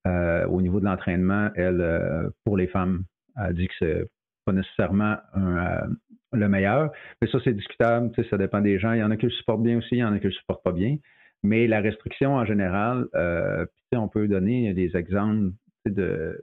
[0.06, 3.04] Euh, au niveau de l'entraînement, elle, pour les femmes,
[3.36, 4.10] a dit que c'est
[4.46, 5.16] pas nécessairement
[6.32, 6.90] le meilleur.
[7.20, 8.92] Mais ça, c'est discutable, ça dépend des gens.
[8.92, 10.32] Il y en a qui le supportent bien aussi, il y en a qui le
[10.32, 10.96] supportent pas bien.
[11.42, 13.08] Mais la restriction en général,
[13.92, 15.52] on peut donner des exemples
[15.86, 16.42] de,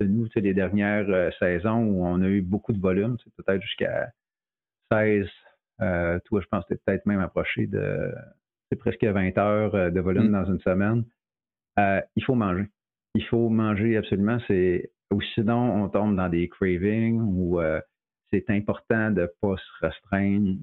[0.00, 4.12] nous, les dernières saisons où on a eu beaucoup de volume, peut-être jusqu'à
[4.92, 5.26] 16,
[5.80, 8.12] euh, toi, je pense que peut-être même approché de
[8.78, 10.32] presque 20 heures euh, de volume mm.
[10.32, 11.04] dans une semaine.
[11.78, 12.66] il faut manger.
[13.14, 14.38] Il faut manger absolument.
[14.48, 17.60] C'est ou sinon on tombe dans des cravings ou
[18.32, 20.56] c'est important de ne pas se restreindre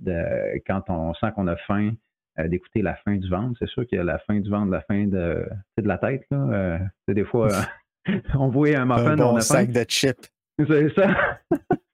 [0.68, 1.94] quand on sent qu'on a faim,
[2.38, 3.56] d'écouter la faim du ventre.
[3.60, 5.48] C'est sûr qu'il y a la faim du ventre, la faim de,
[5.78, 6.26] de la tête.
[6.32, 6.80] Là.
[7.08, 7.48] des fois,
[8.34, 10.30] on voit un muffin, un sac de chips.
[10.60, 11.40] C'est ça.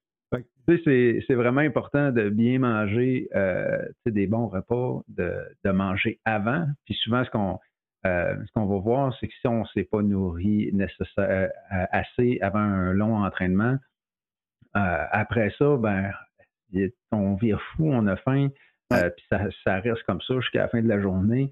[0.68, 6.68] c'est vraiment important de bien manger euh, des bons repas, de, manger avant.
[6.86, 7.60] Puis souvent, ce qu'on
[8.06, 12.60] euh, va voir, c'est que si on ne s'est pas nourri nécessaire, euh, assez avant
[12.60, 13.78] un long entraînement,
[14.74, 16.12] après ça, ben,
[17.12, 18.50] on vire fou, on a faim,
[18.92, 19.26] puis
[19.64, 21.52] ça, reste comme ça jusqu'à la fin de la journée.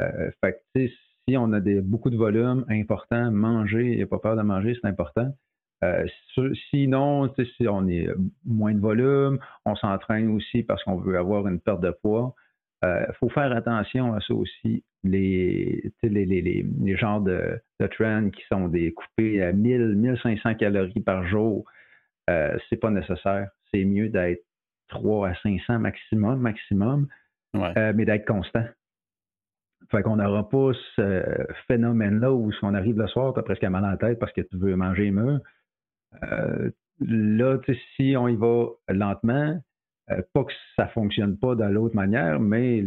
[0.00, 0.88] fait que,
[1.28, 4.42] si on a des, beaucoup de volume important, manger, il n'y a pas peur de
[4.42, 5.32] manger, c'est important.
[5.84, 6.06] Euh,
[6.70, 8.08] sinon, si on est
[8.44, 12.34] moins de volume, on s'entraîne aussi parce qu'on veut avoir une perte de poids.
[12.82, 14.84] Il euh, faut faire attention à ça aussi.
[15.02, 20.54] Les, les, les, les genres de, de trends qui sont des coupés à 1000, 1500
[20.56, 21.64] calories par jour,
[22.28, 23.50] euh, c'est pas nécessaire.
[23.72, 24.44] C'est mieux d'être
[24.88, 27.08] 3 à 500 maximum, maximum,
[27.54, 28.64] euh, mais d'être constant.
[29.90, 33.62] Fait qu'on n'aura pas ce phénomène-là où si on arrive le soir, tu as presque
[33.64, 35.40] mal à la tête parce que tu veux manger mûr.
[36.22, 37.58] Euh, là,
[37.96, 39.60] si on y va lentement,
[40.10, 42.84] euh, pas que ça ne fonctionne pas de l'autre manière, mais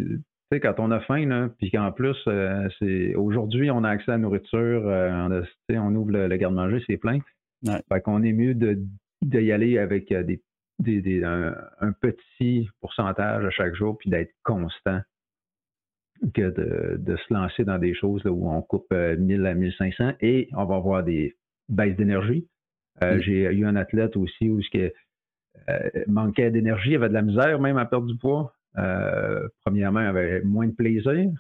[0.52, 4.20] quand on a faim, puis qu'en plus, euh, c'est aujourd'hui, on a accès à la
[4.20, 5.44] nourriture, on,
[5.76, 7.20] on, ouvre le, garde-manger, c'est plein.
[7.66, 8.80] Fait qu'on est mieux de,
[9.22, 10.42] y aller avec des,
[10.80, 15.02] des, un, un, petit pourcentage à chaque jour, puis d'être constant
[16.34, 20.50] que de, se lancer dans des choses où on coupe 1000 euh, à 1500 et
[20.54, 21.36] on va avoir des
[21.70, 22.48] baisses d'énergie.
[23.04, 23.22] Euh, mm.
[23.22, 24.92] J'ai eu un athlète aussi où il
[25.70, 28.54] euh, manquait d'énergie, avait de la misère même à perdre du poids.
[29.66, 31.32] premièrement, il avait moins de plaisir.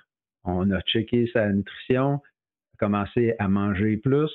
[0.44, 2.22] On a checké sa nutrition,
[2.78, 4.32] commencé à manger plus.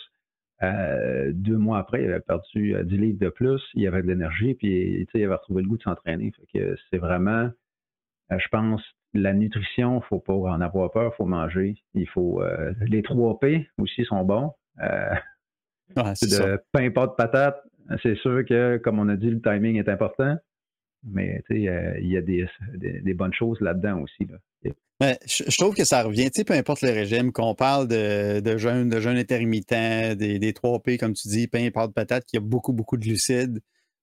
[0.63, 5.07] deux mois après, il avait perdu 10 livres de plus, il avait de l'énergie, puis
[5.13, 6.33] il avait retrouvé le goût de s'entraîner.
[6.53, 7.51] c'est vraiment,
[8.31, 8.83] je pense,
[9.15, 11.77] la nutrition, il ne faut pas en avoir peur, il faut manger.
[11.95, 14.53] Il faut euh, les trois P aussi sont bons.
[14.83, 15.15] Euh,
[15.97, 17.63] de pain, pâte, patate.
[18.03, 20.37] C'est sûr que, comme on a dit, le timing est important,
[21.05, 24.27] mais euh, il y a des, bonnes choses là-dedans aussi.
[25.01, 29.01] je, trouve que ça revient, peu importe le régime, qu'on parle de, de, jeûne, de
[29.01, 32.73] jeûne intermittent, des, des 3 P, comme tu dis, pain, pâte, patate, qui a beaucoup,
[32.73, 33.61] beaucoup de glucides,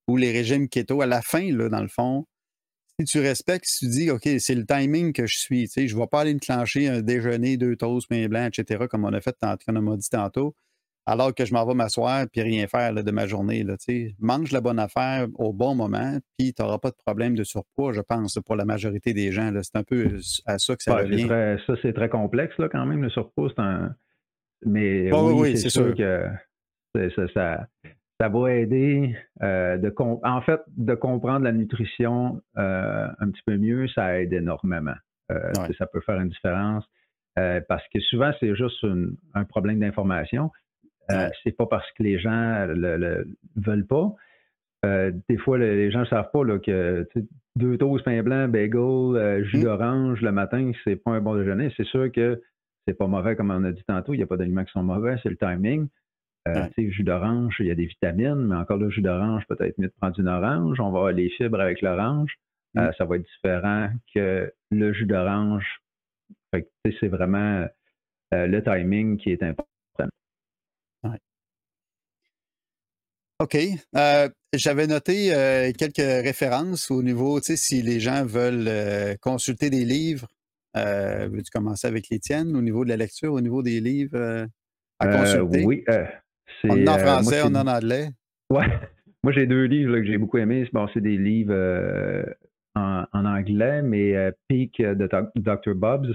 [0.07, 2.25] ou les régimes keto, à la fin, là, dans le fond,
[2.99, 5.87] si tu respectes, si tu dis, OK, c'est le timing que je suis, tu sais,
[5.87, 9.05] je ne vais pas aller me clencher un déjeuner, deux toasts, pain blanc, etc., comme
[9.05, 10.55] on a fait comme on m'a dit tantôt,
[11.05, 13.63] alors que je m'en vais m'asseoir puis rien faire de ma journée.
[13.63, 13.75] Là,
[14.19, 17.93] mange la bonne affaire au bon moment, puis tu n'auras pas de problème de surpoids,
[17.93, 19.51] je pense, pour la majorité des gens.
[19.61, 21.27] C'est un peu à ça que ça revient.
[21.67, 23.49] ça, c'est très complexe là, quand même, le surpoids.
[23.55, 23.95] C'est un...
[24.65, 26.27] Mais oui, c'est sûr, que
[27.33, 27.65] ça,
[28.21, 33.57] ça va aider euh, de en fait de comprendre la nutrition euh, un petit peu
[33.57, 34.93] mieux, ça aide énormément.
[35.31, 36.85] Euh, ça peut faire une différence
[37.35, 38.85] parce que souvent c'est juste
[39.33, 40.51] un problème d'information.
[41.43, 44.13] C'est pas parce que les gens le, le veulent pas.
[44.83, 47.07] des fois, les gens ne savent pas là, que
[47.57, 49.63] deux toasts pain blanc, bagel, jus mmh.
[49.63, 51.73] d'orange le matin, c'est pas un bon déjeuner.
[51.75, 52.41] C'est sûr que
[52.87, 54.13] c'est pas mauvais comme on a dit tantôt.
[54.13, 55.87] Il n'y a pas d'aliments qui sont mauvais, c'est le timing.
[56.47, 59.87] Euh, jus d'orange, il y a des vitamines, mais encore le jus d'orange, peut-être mieux
[59.87, 60.79] de prendre une orange.
[60.79, 62.35] On va avoir les fibres avec l'orange.
[62.77, 62.93] Euh, mm.
[62.97, 65.81] ça va être différent que le jus d'orange.
[66.83, 67.67] C'est vraiment
[68.33, 69.70] euh, le timing qui est important.
[73.41, 73.57] OK.
[74.53, 80.27] J'avais noté quelques références au niveau, tu sais, si les gens veulent consulter des livres.
[80.75, 84.47] Veux-tu commencer avec les tiennes au niveau de la lecture, au niveau des livres
[84.99, 85.65] à consulter?
[85.65, 85.83] oui.
[86.63, 88.09] On en euh, français, on en anglais.
[88.49, 88.65] Ouais.
[89.23, 90.67] Moi, j'ai deux livres que j'ai beaucoup aimés.
[90.73, 92.23] Bon, c'est des livres euh,
[92.75, 95.75] en, anglais, mais euh, Peak de Dr.
[95.75, 96.09] Bob's,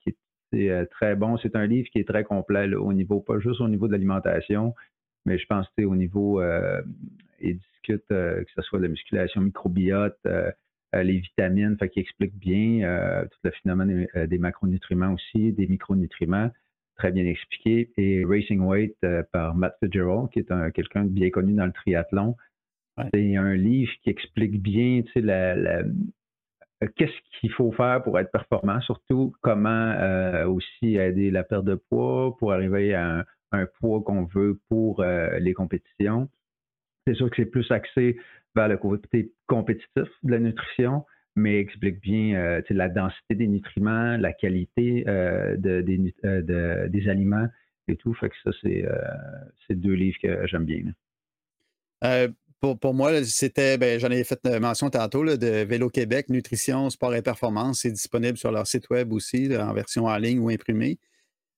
[0.00, 0.14] qui
[0.52, 1.36] est très bon.
[1.38, 4.74] C'est un livre qui est très complet au niveau, pas juste au niveau de l'alimentation,
[5.24, 6.42] mais je pense que au niveau,
[7.40, 10.18] il discute que ce soit de la musculation microbiote,
[10.92, 16.50] les vitamines, fait qui explique bien tout le phénomène des macronutriments aussi, des micronutriments
[16.96, 21.30] très bien expliqué, et Racing Weight euh, par Matt Fitzgerald, qui est quelqu'un de bien
[21.30, 22.36] connu dans le triathlon.
[23.12, 25.82] C'est un livre qui explique bien la,
[26.96, 29.96] qu'est-ce qu'il faut faire pour être performant, surtout comment
[30.46, 33.24] aussi aider la perte de poids pour arriver à un,
[33.80, 36.28] poids qu'on veut pour les compétitions.
[37.06, 38.18] C'est sûr que c'est plus axé
[38.54, 41.04] vers le côté compétitif de la nutrition,
[41.36, 47.48] mais explique bien euh, la densité des nutriments, la qualité euh, euh, des, aliments
[47.88, 48.16] et tout.
[48.20, 50.82] Ça, c'est deux livres que j'aime bien.
[52.60, 57.20] Pour, moi, c'était, ben, j'en ai fait mention tantôt de Vélo Québec, Nutrition, Sport et
[57.20, 57.80] Performance.
[57.80, 60.98] C'est disponible sur leur site web aussi, en version en ligne ou imprimée.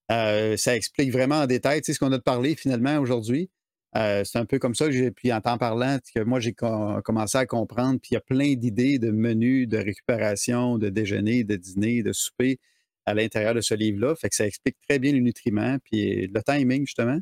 [0.08, 3.50] Ça explique vraiment en détail ce qu'on a parlé finalement aujourd'hui.
[3.96, 7.38] Euh, c'est un peu comme ça que puis en temps parlant, que moi, j'ai commencé
[7.38, 11.56] à comprendre, puis il y a plein d'idées de menus, de récupération, de déjeuner, de
[11.56, 12.58] dîner, de souper
[13.06, 14.14] à l'intérieur de ce livre-là.
[14.16, 17.18] Fait que ça explique très bien les nutriments, puis le timing, justement.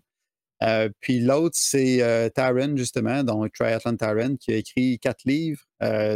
[0.63, 5.63] Euh, puis l'autre, c'est euh, Taron, justement, donc Triathlon Taron, qui a écrit quatre livres,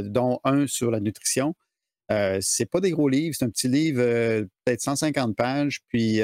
[0.03, 1.55] dont un sur la nutrition.
[2.41, 4.03] C'est pas des gros livres, c'est un petit livre,
[4.65, 6.21] peut-être 150 pages, puis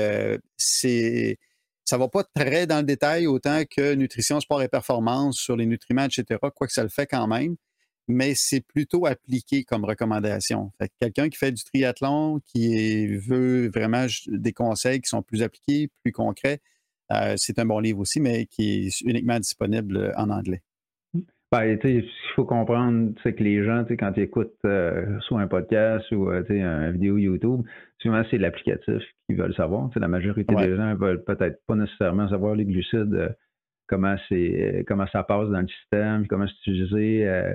[0.57, 1.39] c'est
[1.85, 5.67] ça va pas très dans le détail autant que nutrition, sport et performance sur les
[5.67, 7.57] nutriments, etc., quoique ça le fait quand même,
[8.09, 10.73] mais c'est plutôt appliqué comme recommandation.
[11.01, 16.13] quelqu'un qui fait du triathlon, qui veut vraiment des conseils qui sont plus appliqués, plus
[16.13, 16.61] concrets,
[17.13, 20.63] euh, c'est un bon livre aussi, mais qui est uniquement disponible en anglais.
[21.55, 25.47] Ben, ce qu'il faut comprendre, c'est que les gens, quand ils écoutent euh, soit un
[25.47, 27.61] podcast ou euh, une vidéo YouTube,
[27.99, 29.89] souvent c'est l'applicatif qu'ils veulent savoir.
[29.95, 33.29] la majorité des gens veulent peut-être pas nécessairement savoir les glucides, euh,
[33.87, 37.55] comment c'est comment ça passe dans le système, comment c'est utilisé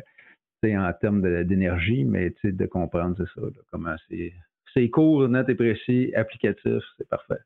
[0.64, 4.32] en termes d'énergie, mais de comprendre, c'est ça, comment c'est.
[4.76, 7.39] C'est court, net et précis, applicatif, c'est parfait.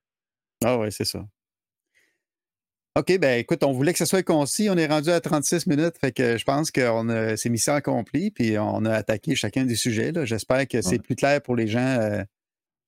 [0.64, 1.24] Ah oui, c'est ça.
[2.96, 4.70] OK, ben écoute, on voulait que ce soit concis.
[4.70, 6.82] On est rendu à 36 minutes, fait que je pense que
[7.38, 10.12] c'est mission accomplie, puis on a attaqué chacun des sujets.
[10.26, 12.22] J'espère que c'est plus clair pour les gens euh,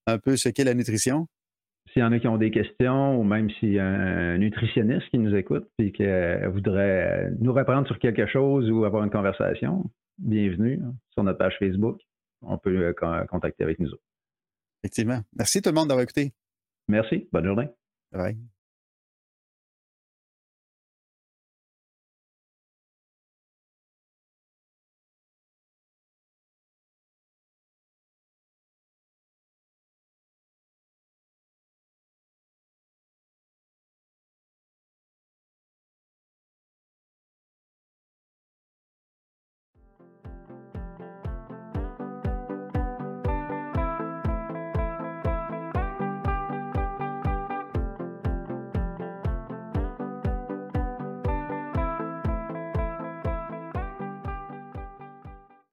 [0.06, 1.26] un peu ce qu'est la nutrition.
[1.92, 5.10] S'il y en a qui ont des questions, ou même s'il y a un nutritionniste
[5.10, 9.04] qui nous écoute et qui euh, voudrait euh, nous reprendre sur quelque chose ou avoir
[9.04, 9.90] une conversation,
[10.20, 12.00] bienvenue hein, sur notre page Facebook.
[12.44, 12.94] On peut
[13.28, 14.04] contacter avec nous autres.
[14.84, 15.22] Effectivement.
[15.36, 16.32] Merci tout le monde d'avoir écouté.
[16.88, 17.28] Merci.
[17.32, 17.70] Bonne journée.
[18.12, 18.38] Bye.